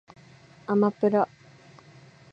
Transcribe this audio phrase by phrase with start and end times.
[0.65, 1.29] あまぷら